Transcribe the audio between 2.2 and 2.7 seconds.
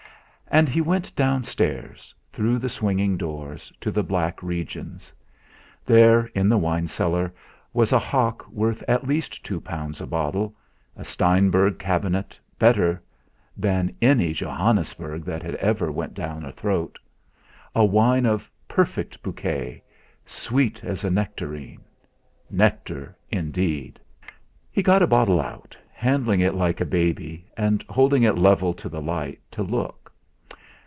through the